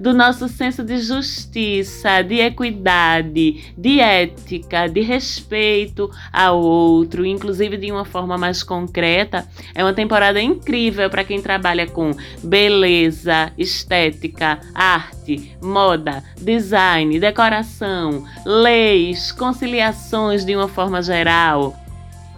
do 0.00 0.12
nosso 0.12 0.48
senso 0.48 0.84
de 0.84 0.98
justiça, 0.98 2.22
de 2.22 2.40
equidade, 2.40 3.72
de 3.76 4.00
ética, 4.00 4.86
de 4.86 5.00
respeito 5.00 6.10
ao 6.32 6.60
outro, 6.60 7.24
inclusive 7.24 7.76
de 7.76 7.90
uma 7.90 8.04
forma 8.04 8.36
mais 8.36 8.62
concreta. 8.62 9.46
É 9.74 9.82
uma 9.82 9.92
temporada 9.92 10.40
incrível 10.40 11.08
para 11.08 11.24
quem 11.24 11.40
trabalha 11.40 11.86
com 11.86 12.10
beleza, 12.42 13.52
estética, 13.56 14.60
arte, 14.74 15.56
moda, 15.62 16.22
design, 16.40 17.18
decoração, 17.18 18.24
leis, 18.44 19.32
conciliações 19.32 20.44
de 20.44 20.54
uma 20.54 20.68
forma 20.68 21.00
geral. 21.00 21.85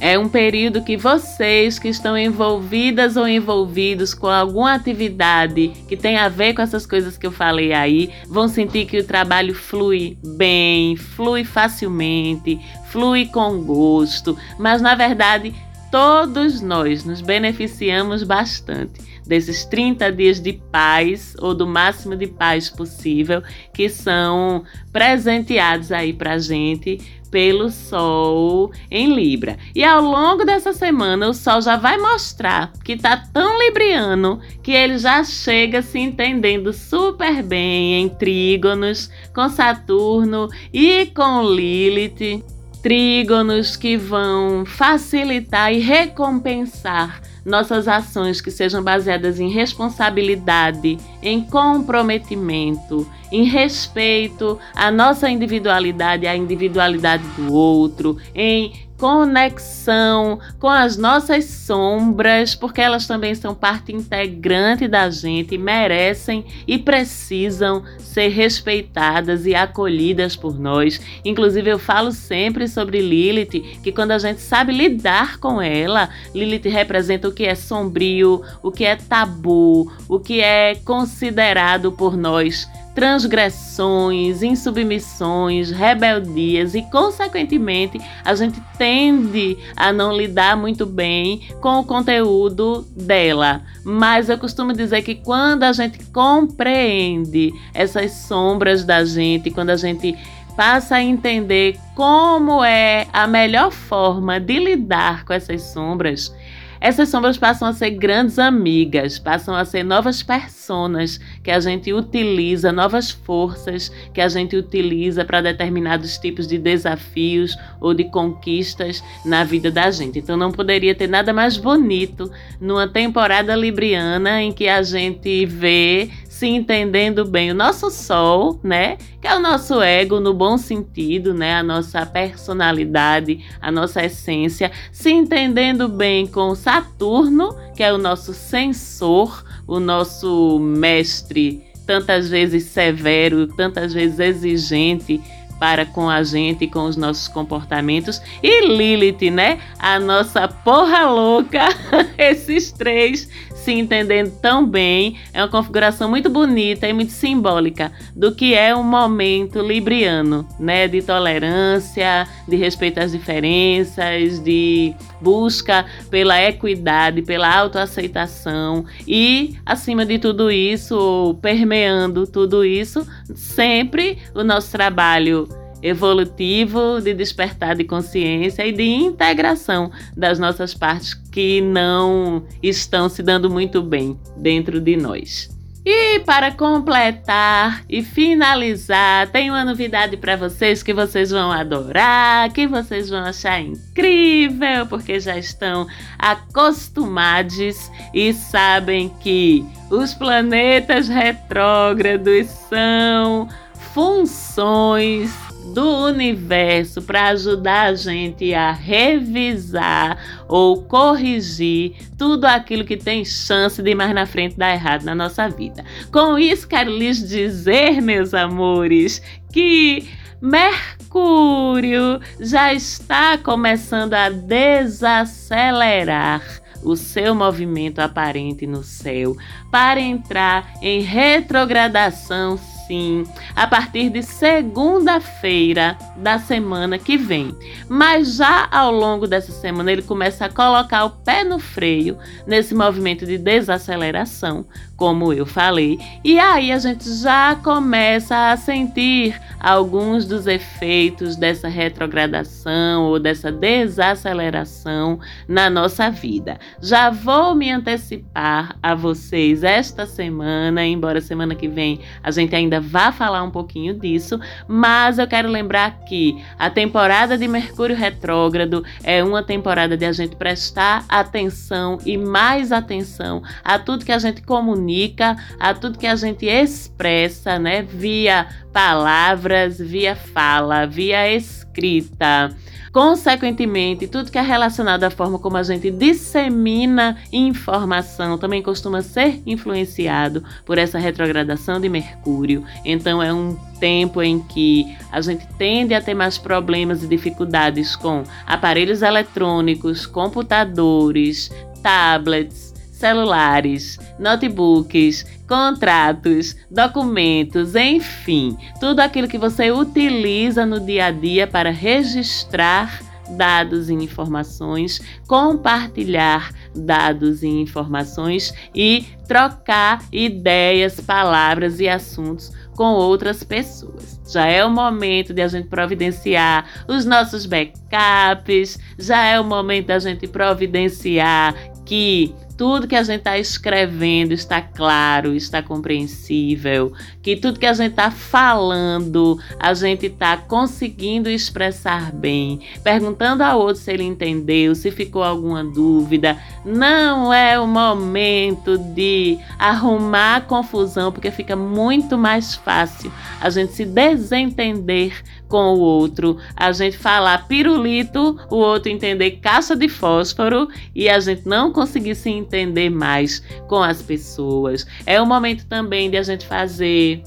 É 0.01 0.17
um 0.17 0.29
período 0.29 0.85
que 0.85 0.97
vocês 0.97 1.79
que 1.79 1.89
estão 1.89 2.17
envolvidas 2.17 3.17
ou 3.17 3.27
envolvidos 3.27 4.15
com 4.15 4.29
alguma 4.29 4.75
atividade 4.75 5.73
que 5.89 5.97
tem 5.97 6.17
a 6.17 6.29
ver 6.29 6.55
com 6.55 6.63
essas 6.63 6.87
coisas 6.87 7.19
que 7.19 7.27
eu 7.27 7.33
falei 7.33 7.73
aí, 7.73 8.11
vão 8.29 8.47
sentir 8.47 8.87
que 8.87 8.99
o 8.99 9.05
trabalho 9.05 9.55
flui 9.55 10.17
bem, 10.37 10.95
flui 10.95 11.43
facilmente, 11.43 12.61
flui 12.91 13.27
com 13.27 13.61
gosto, 13.63 14.39
mas 14.57 14.81
na 14.81 14.95
verdade 14.95 15.53
todos 15.91 16.61
nós 16.61 17.05
nos 17.05 17.21
beneficiamos 17.21 18.23
bastante 18.23 19.01
desses 19.27 19.65
30 19.67 20.11
dias 20.11 20.41
de 20.41 20.55
paz 20.55 21.35
ou 21.39 21.55
do 21.55 21.67
máximo 21.67 22.17
de 22.17 22.27
paz 22.27 22.71
possível 22.71 23.43
que 23.75 23.89
são 23.89 24.65
presenteados 24.91 25.93
aí 25.93 26.13
pra 26.13 26.39
gente 26.39 26.99
pelo 27.31 27.71
Sol 27.71 28.73
em 28.91 29.15
Libra. 29.15 29.57
E 29.75 29.85
ao 29.85 30.03
longo 30.03 30.45
dessa 30.45 30.73
semana, 30.73 31.29
o 31.29 31.35
Sol 31.35 31.61
já 31.61 31.77
vai 31.77 31.99
mostrar 31.99 32.73
que 32.85 32.97
tá 32.97 33.17
tão 33.33 33.59
libriano 33.59 34.41
que 34.63 34.73
ele 34.73 34.99
já 34.99 35.23
chega 35.25 35.83
se 35.83 35.99
entendendo 35.99 36.73
super 36.73 37.43
bem 37.43 38.01
em 38.01 38.09
trígonos 38.09 39.11
com 39.35 39.49
Saturno 39.49 40.49
e 40.73 41.07
com 41.07 41.43
Lilith 41.43 42.45
trígonos 42.83 43.77
que 43.77 43.97
vão 43.97 44.65
facilitar 44.65 45.73
e 45.73 45.79
recompensar 45.79 47.21
nossas 47.45 47.89
ações 47.89 48.41
que 48.41 48.51
sejam 48.51 48.83
baseadas 48.83 49.41
em 49.41 49.49
responsabilidade, 49.49 50.99
em 51.23 51.43
comprometimento, 51.43 53.07
em 53.31 53.45
respeito 53.45 54.59
à 54.75 54.91
nossa 54.91 55.29
individualidade, 55.29 56.27
à 56.27 56.37
individualidade 56.37 57.23
do 57.37 57.53
outro, 57.53 58.17
em 58.35 58.88
conexão 58.99 60.41
com 60.59 60.69
as 60.69 60.97
nossas 60.97 61.45
sombras, 61.45 62.55
porque 62.55 62.81
elas 62.81 63.07
também 63.07 63.35
são 63.35 63.55
parte 63.55 63.93
integrante 63.93 64.89
da 64.89 65.09
gente, 65.09 65.57
merecem 65.57 66.45
e 66.67 66.77
precisam 66.77 67.85
ser 67.99 68.29
respeitadas 68.29 69.47
e 69.47 69.55
acolhidas 69.55 70.35
por 70.35 70.59
nós. 70.59 71.01
Inclusive, 71.25 71.71
eu 71.71 71.79
falo 71.79 72.11
sempre 72.11 72.67
sobre 72.67 73.01
Lilith, 73.01 73.81
que 73.83 73.93
quando 73.93 74.11
a 74.11 74.19
gente 74.19 74.41
sabe 74.41 74.73
lidar 74.73 75.39
com 75.39 75.63
ela, 75.63 76.09
Lilith 76.35 76.69
representa 76.69 77.29
o 77.29 77.33
que 77.33 77.45
é 77.45 77.55
sombrio, 77.55 78.43
o 78.63 78.73
que 78.73 78.85
é 78.85 78.97
tabu, 78.97 79.91
o 80.09 80.19
que 80.19 80.41
é 80.41 80.75
considerado 80.85 81.93
por 81.93 82.17
nós 82.17 82.69
transgressões, 82.99 84.43
insubmissões, 84.43 85.71
rebeldias 85.71 86.75
e, 86.75 86.83
consequentemente, 86.83 88.01
a 88.25 88.35
gente 88.35 88.61
tende 88.77 89.57
a 89.77 89.93
não 89.93 90.13
lidar 90.13 90.57
muito 90.57 90.85
bem 90.85 91.43
com 91.61 91.79
o 91.79 91.85
conteúdo 91.85 92.85
dela. 92.97 93.63
Mas 93.85 94.29
eu 94.29 94.37
costumo 94.37 94.73
dizer 94.73 95.03
que 95.03 95.15
quando 95.15 95.63
a 95.63 95.73
gente 95.73 96.07
compreende 96.07 97.55
essas 97.73 98.11
sombras 98.11 98.83
da 98.83 99.05
gente, 99.05 99.49
quando 99.53 99.71
a 99.71 99.77
gente 99.77 100.19
passa 100.57 100.97
a 100.97 101.01
entender 101.01 101.79
como 101.95 102.65
é 102.65 103.07
a 103.13 103.29
melhor 103.29 103.71
forma 103.71 104.41
de 104.41 104.59
lidar 104.59 105.25
com 105.25 105.33
essas 105.33 105.63
sombras, 105.63 106.35
essas 106.81 107.09
sombras 107.09 107.37
passam 107.37 107.69
a 107.69 107.73
ser 107.73 107.91
grandes 107.91 108.39
amigas, 108.39 109.19
passam 109.19 109.55
a 109.55 109.65
ser 109.65 109.83
novas 109.83 110.23
personas 110.23 111.19
que 111.43 111.51
a 111.51 111.59
gente 111.59 111.93
utiliza, 111.93 112.73
novas 112.73 113.11
forças 113.11 113.91
que 114.13 114.21
a 114.21 114.29
gente 114.29 114.57
utiliza 114.57 115.25
para 115.25 115.41
determinados 115.41 116.19
tipos 116.19 116.47
de 116.47 116.59
desafios 116.59 117.57
ou 117.81 117.93
de 117.93 118.05
conquistas 118.05 119.03
na 119.25 119.45
vida 119.45 119.71
da 119.71 119.91
gente. 119.91 120.19
Então 120.19 120.37
não 120.37 120.53
poderia 120.53 120.95
ter 120.95 121.09
nada 121.09 121.33
mais 121.33 121.57
bonito 121.57 122.31
numa 122.61 122.87
temporada 122.87 123.55
libriana 123.57 124.43
em 124.43 124.53
que 124.53 124.69
a 124.69 124.83
gente 124.83 125.47
vê 125.47 126.11
se 126.39 126.47
entendendo 126.47 127.25
bem 127.25 127.51
o 127.51 127.55
nosso 127.55 127.91
sol, 127.91 128.61
né? 128.63 128.97
Que 129.21 129.27
é 129.27 129.35
o 129.35 129.41
nosso 129.41 129.83
ego 129.83 130.21
no 130.21 130.33
bom 130.33 130.57
sentido, 130.57 131.35
né? 131.35 131.57
A 131.57 131.65
nossa 131.65 132.07
personalidade, 132.07 133.45
a 133.61 133.73
nossa 133.73 134.05
essência, 134.05 134.71
se 134.93 135.11
entendendo 135.11 135.89
bem 135.89 136.29
com 136.29 136.55
Saturno, 136.55 137.57
que 137.75 137.83
é 137.83 137.93
o 137.93 137.99
nosso 137.99 138.33
sensor, 138.33 139.45
o 139.67 139.81
nosso 139.81 140.61
mestre, 140.61 141.65
tantas 141.85 142.29
vezes 142.29 142.67
severo, 142.67 143.49
tantas 143.49 143.93
vezes 143.93 144.21
exigente, 144.21 145.21
para 145.59 145.85
com 145.85 146.09
a 146.09 146.23
gente 146.23 146.69
com 146.69 146.85
os 146.85 146.97
nossos 146.97 147.27
comportamentos. 147.27 148.23
E 148.41 148.65
Lilith, 148.65 149.29
né? 149.29 149.59
A 149.77 149.99
nossa 149.99 150.47
porra 150.47 151.05
louca. 151.11 151.67
Esses 152.17 152.71
três 152.71 153.29
se 153.69 153.73
entendendo 153.73 154.31
tão 154.41 154.67
bem. 154.67 155.17
É 155.31 155.43
uma 155.43 155.49
configuração 155.49 156.09
muito 156.09 156.31
bonita 156.31 156.89
e 156.89 156.93
muito 156.95 157.13
simbólica 157.13 157.93
do 158.17 158.35
que 158.35 158.55
é 158.55 158.75
um 158.75 158.83
momento 158.83 159.61
libriano, 159.61 160.49
né? 160.59 160.89
De 160.89 161.03
tolerância, 161.03 162.27
de 162.49 162.57
respeito 162.57 162.99
às 162.99 163.13
diferenças, 163.13 164.43
de 164.43 164.95
busca 165.21 165.85
pela 166.09 166.43
equidade, 166.43 167.21
pela 167.21 167.55
autoaceitação 167.55 168.87
e, 169.07 169.57
acima 169.67 170.07
de 170.07 170.19
tudo 170.19 170.51
isso, 170.51 171.37
permeando 171.43 172.27
tudo 172.27 172.65
isso, 172.65 173.07
sempre 173.35 174.17
o 174.35 174.43
nosso 174.43 174.73
trabalho 174.73 175.47
evolutivo 175.83 177.01
de 177.01 177.15
despertar 177.15 177.77
de 177.77 177.85
consciência 177.85 178.67
e 178.67 178.73
de 178.73 178.85
integração 178.85 179.91
das 180.17 180.39
nossas 180.39 180.75
partes 180.75 181.15
que 181.15 181.61
não 181.61 182.45
estão 182.63 183.09
se 183.09 183.23
dando 183.23 183.49
muito 183.49 183.83
bem 183.83 184.19
dentro 184.37 184.81
de 184.81 184.97
nós. 184.97 185.57
E 185.91 186.21
para 186.21 186.53
completar 186.53 187.83
e 187.89 188.03
finalizar, 188.03 189.27
tem 189.29 189.49
uma 189.49 189.65
novidade 189.65 190.19
para 190.19 190.37
vocês 190.37 190.83
que 190.83 190.93
vocês 190.93 191.31
vão 191.31 191.51
adorar, 191.51 192.53
que 192.53 192.67
vocês 192.67 193.09
vão 193.09 193.21
achar 193.21 193.59
incrível, 193.63 194.87
porque 194.87 195.19
já 195.19 195.39
estão 195.39 195.87
acostumados 196.19 197.91
e 198.13 198.35
sabem 198.35 199.09
que 199.21 199.65
os 199.91 200.13
planetas 200.13 201.09
retrógrados 201.09 202.49
são 202.69 203.49
funções 203.95 205.48
do 205.75 206.05
universo 206.05 207.03
para 207.03 207.29
ajudar 207.29 207.89
a 207.89 207.95
gente 207.95 208.55
a 208.55 208.73
revisar 208.73 210.19
ou 210.49 210.83
corrigir 210.83 211.95
tudo 212.17 212.45
aquilo 212.45 212.85
que 212.85 212.97
tem 212.97 213.25
chance 213.25 213.83
de 213.83 213.95
mais 213.95 214.15
na 214.15 214.27
frente 214.27 214.57
dar 214.57 214.73
errado 214.73 215.05
na 215.05 215.15
nossa 215.15 215.49
vida. 215.49 215.85
Com 216.13 216.39
isso, 216.39 216.67
quero 216.67 216.91
lhes 216.91 217.29
dizer, 217.29 218.01
meus 218.01 218.35
amores, 218.35 219.23
que 219.53 220.09
Mercúrio 220.41 222.21
já 222.39 222.73
está 222.73 223.37
começando 223.37 224.15
a 224.15 224.31
desacelerar 224.31 226.41
o 226.83 226.97
seu 226.97 227.35
movimento 227.35 227.99
aparente 227.99 228.67
no 228.67 228.83
céu 228.85 229.37
para 229.71 230.01
entrar 230.01 230.73
em 230.81 231.01
retrogradação 231.01 232.59
sim 232.89 233.25
a 233.55 233.67
partir 233.67 234.09
de 234.09 234.23
segunda-feira 234.23 235.97
da 236.17 236.39
semana 236.39 236.99
que 236.99 237.17
vem. 237.17 237.55
Mas 237.89 238.37
já 238.37 238.67
ao 238.71 238.91
longo 238.91 239.27
dessa 239.27 239.53
semana 239.53 239.93
ele 239.93 240.03
começa 240.03 240.47
a 240.47 240.49
colocar 240.49 241.05
o 241.05 241.11
pé 241.11 241.45
no 241.45 241.59
freio 241.59 242.17
nesse 242.47 242.75
movimento 242.75 243.27
de 243.27 243.37
desaceleração, 243.37 244.65
como 244.97 245.33
eu 245.33 245.47
falei, 245.47 245.99
e 246.25 246.39
aí 246.41 246.73
a 246.73 246.79
gente 246.79 247.09
já 247.21 247.55
começa 247.63 248.51
a 248.51 248.57
sentir 248.57 249.39
alguns 249.61 250.25
dos 250.25 250.47
efeitos 250.47 251.37
dessa 251.37 251.69
retrogradação 251.69 253.05
ou 253.05 253.19
dessa 253.19 253.53
desaceleração 253.53 255.21
na 255.47 255.69
nossa 255.69 256.11
vida. 256.11 256.59
Já 256.81 257.11
vou 257.11 257.55
me 257.55 257.71
antecipar 257.71 258.77
a 258.83 258.95
vocês 258.95 259.63
esta 259.63 260.07
semana, 260.07 260.85
embora 260.85 261.21
semana 261.21 261.55
que 261.55 261.69
vem 261.69 262.01
a 262.23 262.31
gente 262.31 262.55
ainda 262.55 262.78
vá 262.81 263.13
falar 263.13 263.43
um 263.43 263.51
pouquinho 263.51 263.95
disso, 263.95 264.39
mas 264.67 265.19
eu 265.19 265.27
quero 265.27 265.49
lembrar 265.49 266.01
que 266.01 266.43
a 266.59 266.71
temporada 266.71 267.37
de 267.37 267.47
Mercúrio 267.49 267.97
retrógrado 267.97 268.85
é 269.03 269.23
uma 269.23 269.43
temporada 269.43 269.97
de 269.97 270.05
a 270.05 270.13
gente 270.13 270.37
prestar 270.37 271.05
atenção 271.09 271.99
e 272.05 272.17
mais 272.17 272.73
atenção 272.73 273.43
a 273.65 273.79
tudo 273.79 274.05
que 274.05 274.13
a 274.13 274.19
gente 274.19 274.43
comunica, 274.43 275.37
a 275.59 275.75
tudo 275.75 275.99
que 275.99 276.07
a 276.07 276.17
gente 276.17 276.47
expressa, 276.47 277.59
né, 277.59 277.83
via 277.83 278.47
palavras, 278.73 279.79
via 279.79 280.15
fala, 280.15 280.87
via 280.87 281.33
escrita. 281.33 282.55
Consequentemente, 282.93 284.07
tudo 284.07 284.31
que 284.31 284.39
é 284.39 284.43
relacionado 284.43 285.05
à 285.05 285.11
forma 285.11 285.39
como 285.39 285.57
a 285.57 285.63
gente 285.63 285.91
dissemina 285.91 287.17
informação 287.33 288.39
também 288.39 288.63
costuma 288.63 289.03
ser 289.03 289.43
influenciado 289.47 290.43
por 290.65 290.79
essa 290.79 290.99
retrogradação 290.99 291.81
de 291.81 291.89
Mercúrio. 291.89 292.65
Então, 292.85 293.23
é 293.23 293.33
um 293.33 293.57
tempo 293.79 294.23
em 294.23 294.41
que 294.41 294.97
a 295.13 295.21
gente 295.21 295.47
tende 295.59 295.95
a 295.95 296.01
ter 296.01 296.15
mais 296.15 296.39
problemas 296.39 297.03
e 297.03 297.07
dificuldades 297.07 297.95
com 297.95 298.25
aparelhos 298.47 299.03
eletrônicos, 299.03 300.07
computadores, 300.07 301.51
tablets 301.83 302.68
celulares, 302.99 303.99
notebooks, 304.19 305.25
contratos, 305.47 306.57
documentos, 306.71 307.75
enfim, 307.75 308.57
tudo 308.81 309.01
aquilo 309.01 309.29
que 309.29 309.39
você 309.39 309.71
utiliza 309.71 310.67
no 310.67 310.81
dia 310.81 311.07
a 311.07 311.11
dia 311.11 311.47
para 311.47 311.71
registrar 311.71 313.01
dados 313.31 313.89
e 313.91 313.95
informações, 313.95 315.01
compartilhar 315.27 316.51
dados 316.75 317.43
e 317.43 317.47
informações 317.47 318.53
e 318.75 319.07
trocar 319.27 320.03
ideias, 320.11 321.01
palavras 321.01 321.79
e 321.79 321.89
assuntos 321.89 322.51
com 322.75 322.93
outras 322.93 323.43
pessoas. 323.43 324.21
Já 324.29 324.47
é 324.47 324.65
o 324.65 324.71
momento 324.71 325.35
de 325.35 325.43
a 325.43 325.49
gente 325.49 325.69
providenciar 325.69 326.65
os 326.87 327.05
nossos 327.05 327.45
backups, 327.45 328.79
já 328.99 329.25
é 329.25 329.39
o 329.39 329.45
momento 329.45 329.87
da 329.87 329.99
gente 329.99 330.27
providenciar 330.27 331.55
que 331.85 332.35
tudo 332.59 332.89
que 332.89 332.97
a 332.97 333.05
gente 333.05 333.21
está 333.21 333.39
escrevendo 333.39 334.33
está 334.33 334.61
claro, 334.61 335.33
está 335.33 335.63
compreensível, 335.63 336.93
que 337.23 337.37
tudo 337.37 337.61
que 337.61 337.65
a 337.65 337.73
gente 337.73 337.93
está 337.93 338.11
falando, 338.11 339.39
a 339.61 339.73
gente 339.73 340.07
está 340.07 340.37
conseguindo 340.37 341.31
expressar 341.31 342.11
bem, 342.13 342.61
perguntando 342.83 343.45
ao 343.45 343.61
outro 343.61 343.81
se 343.81 343.93
ele 343.93 344.03
entendeu, 344.03 344.75
se 344.75 344.91
ficou 344.91 345.23
alguma 345.23 345.63
dúvida. 345.63 346.37
Não 346.65 347.33
é 347.33 347.61
o 347.61 347.67
momento 347.67 348.77
de 348.77 349.39
arrumar 349.57 350.47
confusão, 350.49 351.13
porque 351.13 351.31
fica 351.31 351.55
muito 351.55 352.19
mais 352.19 352.57
fácil 352.57 353.13
a 353.41 353.49
gente 353.51 353.73
se 353.73 353.85
desentender 353.85 355.23
com 355.47 355.75
o 355.75 355.79
outro, 355.79 356.37
a 356.55 356.73
gente 356.73 356.99
falar 356.99 357.47
pirulito, 357.47 358.39
o 358.51 358.57
outro 358.57 358.91
entender 358.91 359.39
caixa 359.41 359.75
de 359.75 359.89
fósforo 359.89 360.69
e 360.95 361.09
a 361.09 361.19
gente 361.21 361.47
não 361.47 361.73
conseguir 361.73 362.17
se 362.17 362.29
entender 362.29 362.48
mais 362.91 363.43
com 363.67 363.83
as 363.83 364.03
pessoas. 364.03 364.87
É 365.07 365.21
o 365.21 365.27
momento 365.27 365.67
também 365.67 366.11
de 366.11 366.17
a 366.17 366.23
gente 366.23 366.47
fazer 366.47 367.23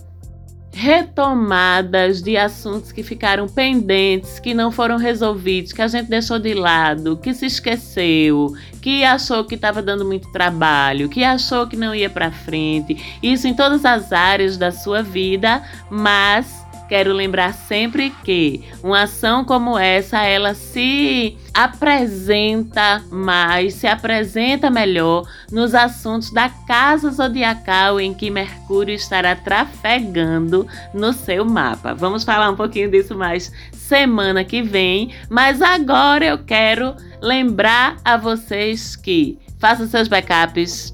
retomadas 0.73 2.21
de 2.21 2.37
assuntos 2.37 2.91
que 2.91 3.03
ficaram 3.03 3.47
pendentes, 3.47 4.39
que 4.39 4.53
não 4.53 4.71
foram 4.71 4.97
resolvidos, 4.97 5.73
que 5.73 5.81
a 5.81 5.87
gente 5.87 6.09
deixou 6.09 6.39
de 6.39 6.53
lado, 6.53 7.17
que 7.17 7.33
se 7.33 7.45
esqueceu, 7.45 8.53
que 8.81 9.03
achou 9.03 9.43
que 9.43 9.55
estava 9.55 9.81
dando 9.81 10.05
muito 10.05 10.31
trabalho, 10.31 11.09
que 11.09 11.23
achou 11.23 11.67
que 11.67 11.75
não 11.75 11.93
ia 11.93 12.09
para 12.09 12.31
frente. 12.31 13.19
Isso 13.21 13.47
em 13.47 13.53
todas 13.53 13.83
as 13.83 14.13
áreas 14.13 14.57
da 14.57 14.71
sua 14.71 15.03
vida, 15.03 15.61
mas 15.89 16.60
Quero 16.91 17.13
lembrar 17.13 17.53
sempre 17.53 18.09
que 18.21 18.65
uma 18.83 19.03
ação 19.03 19.45
como 19.45 19.79
essa, 19.79 20.25
ela 20.25 20.53
se 20.53 21.37
apresenta 21.53 23.01
mais, 23.09 23.75
se 23.75 23.87
apresenta 23.87 24.69
melhor 24.69 25.25
nos 25.49 25.73
assuntos 25.73 26.33
da 26.33 26.49
casa 26.49 27.09
zodiacal 27.09 27.97
em 27.97 28.13
que 28.13 28.29
Mercúrio 28.29 28.93
estará 28.93 29.37
trafegando 29.37 30.67
no 30.93 31.13
seu 31.13 31.45
mapa. 31.45 31.93
Vamos 31.93 32.25
falar 32.25 32.49
um 32.49 32.57
pouquinho 32.57 32.91
disso 32.91 33.15
mais 33.15 33.53
semana 33.71 34.43
que 34.43 34.61
vem, 34.61 35.13
mas 35.29 35.61
agora 35.61 36.25
eu 36.25 36.39
quero 36.39 36.93
lembrar 37.21 37.95
a 38.03 38.17
vocês 38.17 38.97
que 38.97 39.39
façam 39.61 39.87
seus 39.87 40.09
backups 40.09 40.93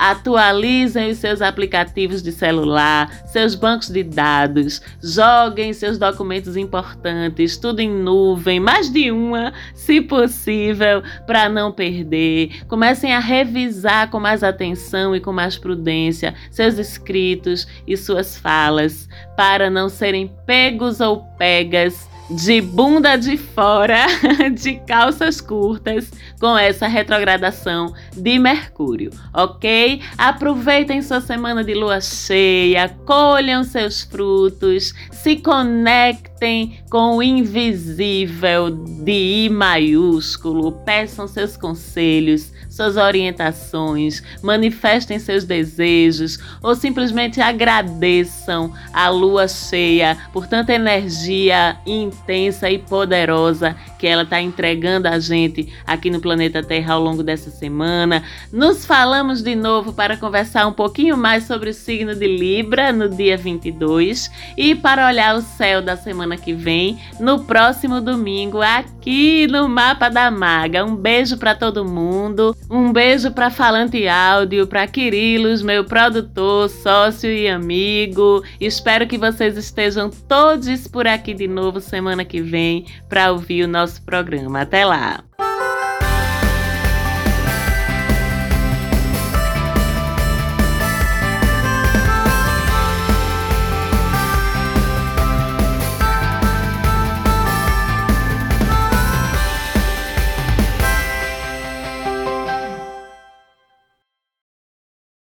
Atualizem 0.00 1.10
os 1.10 1.18
seus 1.18 1.42
aplicativos 1.42 2.22
de 2.22 2.32
celular, 2.32 3.22
seus 3.26 3.54
bancos 3.54 3.90
de 3.90 4.02
dados, 4.02 4.80
joguem 5.02 5.74
seus 5.74 5.98
documentos 5.98 6.56
importantes, 6.56 7.58
tudo 7.58 7.80
em 7.80 7.90
nuvem, 7.90 8.58
mais 8.58 8.90
de 8.90 9.10
uma, 9.10 9.52
se 9.74 10.00
possível, 10.00 11.02
para 11.26 11.50
não 11.50 11.70
perder. 11.70 12.64
Comecem 12.66 13.14
a 13.14 13.18
revisar 13.18 14.08
com 14.08 14.18
mais 14.18 14.42
atenção 14.42 15.14
e 15.14 15.20
com 15.20 15.32
mais 15.32 15.58
prudência 15.58 16.34
seus 16.50 16.78
escritos 16.78 17.68
e 17.86 17.94
suas 17.94 18.38
falas, 18.38 19.06
para 19.36 19.68
não 19.68 19.90
serem 19.90 20.34
pegos 20.46 21.00
ou 21.00 21.24
pegas 21.36 22.09
de 22.30 22.60
bunda 22.60 23.16
de 23.16 23.36
fora, 23.36 24.06
de 24.54 24.76
calças 24.86 25.40
curtas, 25.40 26.10
com 26.38 26.56
essa 26.56 26.86
retrogradação 26.86 27.92
de 28.16 28.38
Mercúrio, 28.38 29.10
ok? 29.34 30.00
Aproveitem 30.16 31.02
sua 31.02 31.20
semana 31.20 31.64
de 31.64 31.74
lua 31.74 32.00
cheia, 32.00 32.88
colham 33.04 33.64
seus 33.64 34.02
frutos, 34.02 34.94
se 35.10 35.36
conectem 35.36 36.78
com 36.90 37.16
o 37.16 37.22
invisível 37.22 38.70
de 38.70 39.44
I 39.46 39.48
maiúsculo, 39.48 40.72
peçam 40.84 41.26
seus 41.26 41.56
conselhos, 41.56 42.52
suas 42.80 42.96
orientações, 42.96 44.22
manifestem 44.42 45.18
seus 45.18 45.44
desejos 45.44 46.38
ou 46.62 46.74
simplesmente 46.74 47.38
agradeçam 47.38 48.72
a 48.90 49.10
lua 49.10 49.46
cheia 49.46 50.16
por 50.32 50.46
tanta 50.46 50.72
energia 50.72 51.76
intensa 51.84 52.70
e 52.70 52.78
poderosa 52.78 53.76
que 53.98 54.06
ela 54.06 54.22
está 54.22 54.40
entregando 54.40 55.08
a 55.08 55.18
gente 55.18 55.70
aqui 55.86 56.08
no 56.08 56.20
planeta 56.20 56.62
Terra 56.62 56.94
ao 56.94 57.02
longo 57.02 57.22
dessa 57.22 57.50
semana. 57.50 58.22
Nos 58.50 58.86
falamos 58.86 59.42
de 59.42 59.54
novo 59.54 59.92
para 59.92 60.16
conversar 60.16 60.66
um 60.66 60.72
pouquinho 60.72 61.18
mais 61.18 61.44
sobre 61.44 61.68
o 61.68 61.74
signo 61.74 62.14
de 62.14 62.26
Libra 62.26 62.94
no 62.94 63.10
dia 63.10 63.36
22 63.36 64.30
e 64.56 64.74
para 64.74 65.06
olhar 65.06 65.36
o 65.36 65.42
céu 65.42 65.82
da 65.82 65.98
semana 65.98 66.38
que 66.38 66.54
vem 66.54 66.98
no 67.20 67.44
próximo 67.44 68.00
domingo 68.00 68.62
aqui 69.00 69.46
no 69.46 69.66
Mapa 69.66 70.10
da 70.10 70.30
Maga. 70.30 70.84
Um 70.84 70.94
beijo 70.94 71.38
para 71.38 71.54
todo 71.54 71.86
mundo. 71.86 72.54
Um 72.68 72.92
beijo 72.92 73.30
para 73.30 73.50
Falante 73.50 74.06
Áudio, 74.06 74.66
para 74.66 74.86
Quirilos, 74.86 75.62
meu 75.62 75.84
produtor, 75.84 76.68
sócio 76.68 77.30
e 77.30 77.48
amigo. 77.48 78.44
Espero 78.60 79.06
que 79.06 79.16
vocês 79.16 79.56
estejam 79.56 80.10
todos 80.28 80.86
por 80.86 81.06
aqui 81.06 81.32
de 81.32 81.48
novo 81.48 81.80
semana 81.80 82.26
que 82.26 82.42
vem 82.42 82.84
para 83.08 83.32
ouvir 83.32 83.64
o 83.64 83.68
nosso 83.68 84.02
programa. 84.02 84.60
Até 84.60 84.84
lá! 84.84 85.29